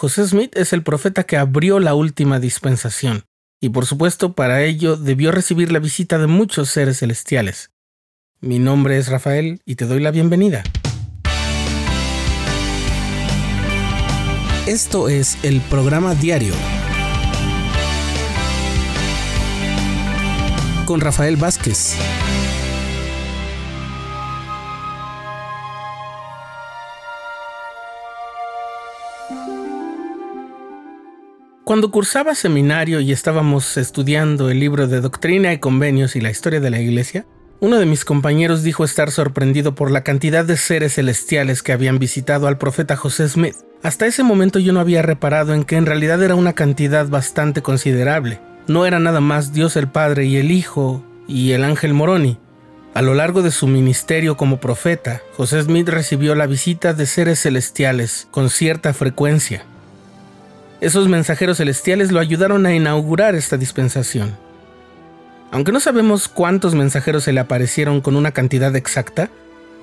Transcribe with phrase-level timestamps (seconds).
[0.00, 3.24] José Smith es el profeta que abrió la última dispensación,
[3.60, 7.70] y por supuesto para ello debió recibir la visita de muchos seres celestiales.
[8.40, 10.62] Mi nombre es Rafael y te doy la bienvenida.
[14.66, 16.54] Esto es el programa diario
[20.86, 21.96] con Rafael Vázquez.
[31.70, 36.58] Cuando cursaba seminario y estábamos estudiando el libro de Doctrina y Convenios y la historia
[36.58, 37.26] de la Iglesia,
[37.60, 42.00] uno de mis compañeros dijo estar sorprendido por la cantidad de seres celestiales que habían
[42.00, 43.54] visitado al profeta José Smith.
[43.84, 47.62] Hasta ese momento yo no había reparado en que en realidad era una cantidad bastante
[47.62, 48.40] considerable.
[48.66, 52.40] No era nada más Dios el Padre y el Hijo y el ángel Moroni.
[52.94, 57.38] A lo largo de su ministerio como profeta, José Smith recibió la visita de seres
[57.38, 59.66] celestiales con cierta frecuencia.
[60.80, 64.36] Esos mensajeros celestiales lo ayudaron a inaugurar esta dispensación.
[65.50, 69.30] Aunque no sabemos cuántos mensajeros se le aparecieron con una cantidad exacta,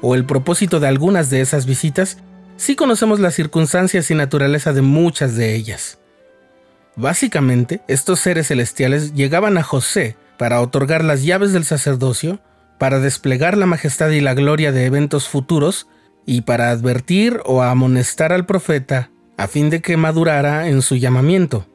[0.01, 2.17] o el propósito de algunas de esas visitas,
[2.55, 5.99] sí conocemos las circunstancias y naturaleza de muchas de ellas.
[6.95, 12.39] Básicamente, estos seres celestiales llegaban a José para otorgar las llaves del sacerdocio,
[12.79, 15.87] para desplegar la majestad y la gloria de eventos futuros,
[16.25, 21.65] y para advertir o amonestar al profeta a fin de que madurara en su llamamiento.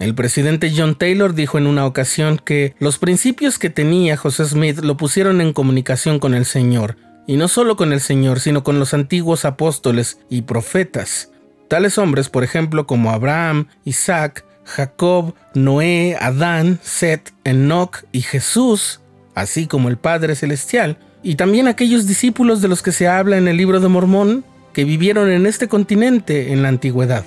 [0.00, 4.80] El presidente John Taylor dijo en una ocasión que los principios que tenía José Smith
[4.80, 8.78] lo pusieron en comunicación con el Señor, y no solo con el Señor, sino con
[8.78, 11.30] los antiguos apóstoles y profetas.
[11.68, 19.00] Tales hombres, por ejemplo, como Abraham, Isaac, Jacob, Noé, Adán, Set, Enoch y Jesús,
[19.34, 23.48] así como el Padre Celestial, y también aquellos discípulos de los que se habla en
[23.48, 24.44] el libro de Mormón,
[24.74, 27.24] que vivieron en este continente en la antigüedad.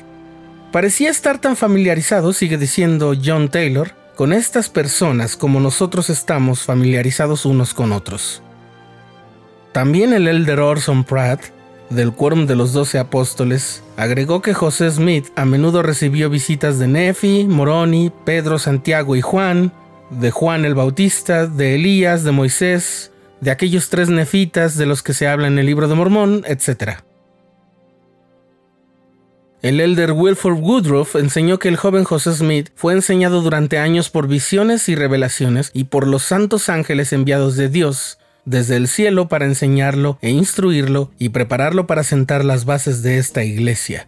[0.72, 7.46] Parecía estar tan familiarizado, sigue diciendo John Taylor, con estas personas como nosotros estamos familiarizados
[7.46, 8.44] unos con otros.
[9.72, 11.42] También el elder Orson Pratt,
[11.90, 16.88] del Quórum de los Doce Apóstoles, agregó que José Smith a menudo recibió visitas de
[16.88, 19.72] Nefi, Moroni, Pedro, Santiago y Juan,
[20.10, 25.14] de Juan el Bautista, de Elías, de Moisés, de aquellos tres nefitas de los que
[25.14, 27.07] se habla en el libro de Mormón, etc.
[29.64, 34.28] El elder Wilford Woodruff enseñó que el joven José Smith fue enseñado durante años por
[34.28, 39.46] visiones y revelaciones y por los santos ángeles enviados de Dios, desde el cielo para
[39.46, 44.08] enseñarlo e instruirlo y prepararlo para sentar las bases de esta iglesia.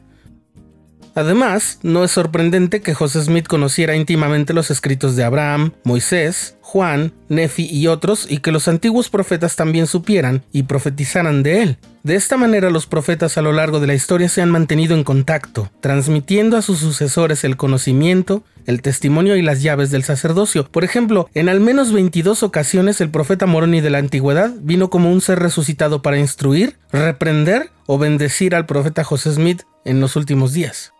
[1.19, 7.11] Además, no es sorprendente que José Smith conociera íntimamente los escritos de Abraham, Moisés, Juan,
[7.27, 11.77] Nefi y otros y que los antiguos profetas también supieran y profetizaran de él.
[12.03, 15.03] De esta manera los profetas a lo largo de la historia se han mantenido en
[15.03, 20.71] contacto, transmitiendo a sus sucesores el conocimiento, el testimonio y las llaves del sacerdocio.
[20.71, 25.11] Por ejemplo, en al menos 22 ocasiones el profeta Moroni de la antigüedad vino como
[25.11, 30.53] un ser resucitado para instruir, reprender o bendecir al profeta José Smith en los últimos
[30.53, 30.93] días.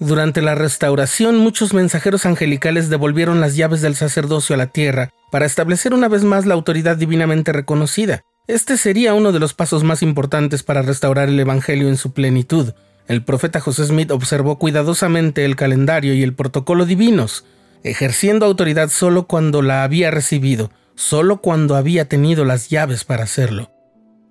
[0.00, 5.44] Durante la restauración, muchos mensajeros angelicales devolvieron las llaves del sacerdocio a la tierra para
[5.44, 8.24] establecer una vez más la autoridad divinamente reconocida.
[8.46, 12.72] Este sería uno de los pasos más importantes para restaurar el Evangelio en su plenitud.
[13.08, 17.44] El profeta José Smith observó cuidadosamente el calendario y el protocolo divinos,
[17.82, 23.70] ejerciendo autoridad solo cuando la había recibido, solo cuando había tenido las llaves para hacerlo.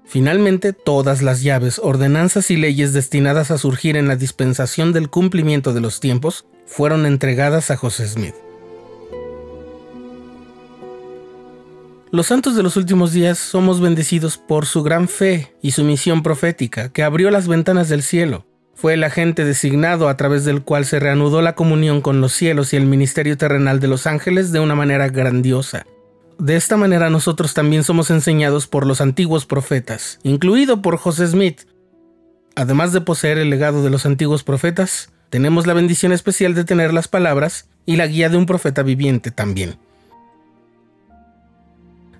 [0.09, 5.71] Finalmente, todas las llaves, ordenanzas y leyes destinadas a surgir en la dispensación del cumplimiento
[5.71, 8.33] de los tiempos fueron entregadas a José Smith.
[12.09, 16.23] Los santos de los últimos días somos bendecidos por su gran fe y su misión
[16.23, 18.47] profética, que abrió las ventanas del cielo.
[18.73, 22.73] Fue el agente designado a través del cual se reanudó la comunión con los cielos
[22.73, 25.85] y el ministerio terrenal de los ángeles de una manera grandiosa.
[26.39, 31.63] De esta manera nosotros también somos enseñados por los antiguos profetas, incluido por José Smith.
[32.55, 36.93] Además de poseer el legado de los antiguos profetas, tenemos la bendición especial de tener
[36.93, 39.77] las palabras y la guía de un profeta viviente también.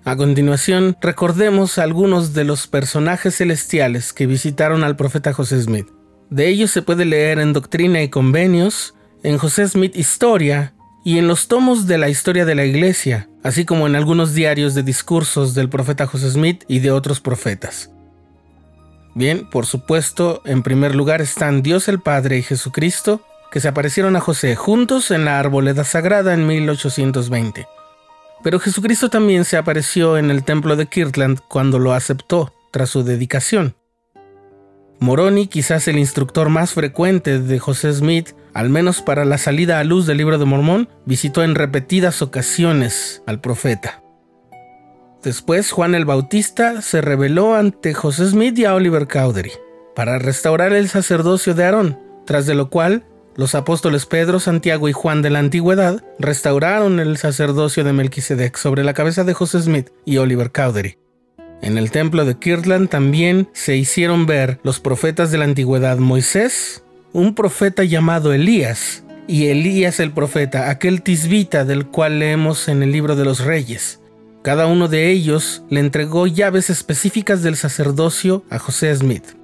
[0.04, 5.86] A continuación, recordemos algunos de los personajes celestiales que visitaron al profeta José Smith.
[6.28, 10.74] De ellos se puede leer en Doctrina y Convenios, en José Smith Historia
[11.04, 14.74] y en los tomos de la historia de la Iglesia, así como en algunos diarios
[14.74, 17.90] de discursos del profeta José Smith y de otros profetas.
[19.14, 24.14] Bien, por supuesto, en primer lugar están Dios el Padre y Jesucristo, que se aparecieron
[24.14, 27.66] a José juntos en la arboleda sagrada en 1820.
[28.42, 33.02] Pero Jesucristo también se apareció en el templo de Kirtland cuando lo aceptó tras su
[33.02, 33.74] dedicación.
[35.00, 39.84] Moroni, quizás el instructor más frecuente de José Smith, al menos para la salida a
[39.84, 44.02] luz del libro de Mormón, visitó en repetidas ocasiones al profeta.
[45.22, 49.52] Después Juan el Bautista se rebeló ante José Smith y a Oliver Cowdery
[49.94, 53.04] para restaurar el sacerdocio de Aarón, tras de lo cual
[53.36, 58.82] los apóstoles Pedro, Santiago y Juan de la antigüedad restauraron el sacerdocio de Melquisedec sobre
[58.82, 60.98] la cabeza de José Smith y Oliver Cowdery.
[61.62, 66.84] En el templo de Kirtland también se hicieron ver los profetas de la antigüedad Moisés,
[67.12, 72.92] un profeta llamado Elías, y Elías el profeta, aquel tisbita del cual leemos en el
[72.92, 74.00] libro de los reyes.
[74.42, 79.36] Cada uno de ellos le entregó llaves específicas del sacerdocio a José Smith.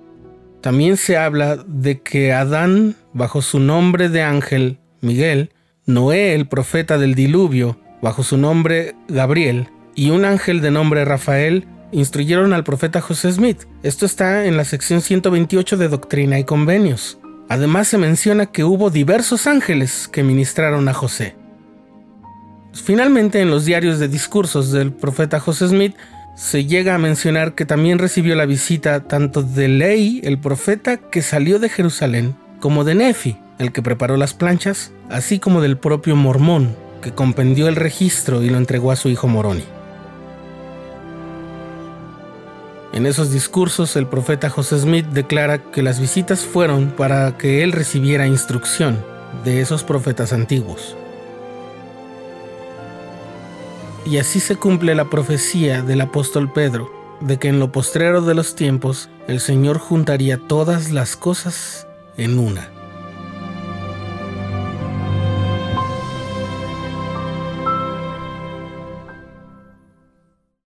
[0.61, 5.51] También se habla de que Adán, bajo su nombre de ángel, Miguel,
[5.85, 11.67] Noé, el profeta del diluvio, bajo su nombre Gabriel, y un ángel de nombre Rafael,
[11.93, 13.69] instruyeron al profeta José Smith.
[13.83, 17.19] Esto está en la sección 128 de Doctrina y Convenios.
[17.49, 21.37] Además se menciona que hubo diversos ángeles que ministraron a José.
[22.73, 25.95] Finalmente, en los diarios de discursos del profeta José Smith,
[26.37, 31.23] se llega a mencionar que también recibió la visita tanto de Ley, el profeta que
[31.23, 36.15] salió de Jerusalén, como de Nefi, el que preparó las planchas, así como del propio
[36.17, 39.65] Mormón, que compendió el registro y lo entregó a su hijo Moroni.
[42.97, 47.73] En esos discursos el profeta José Smith declara que las visitas fueron para que él
[47.73, 49.05] recibiera instrucción
[49.45, 50.97] de esos profetas antiguos.
[54.07, 56.91] Y así se cumple la profecía del apóstol Pedro
[57.21, 62.39] de que en lo postrero de los tiempos el Señor juntaría todas las cosas en
[62.39, 62.76] una.